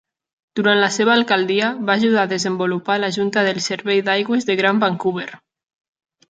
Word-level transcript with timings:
Durant 0.59 0.79
la 0.83 0.87
seva 0.93 1.11
alcaldia, 1.15 1.67
va 1.89 1.97
ajudar 2.01 2.21
a 2.23 2.29
desenvolupar 2.31 2.97
la 3.03 3.11
junta 3.19 3.45
del 3.49 3.61
servei 3.67 4.03
d'aigües 4.09 4.49
de 4.49 4.57
Gran 4.63 4.83
Vancouver. 4.87 5.29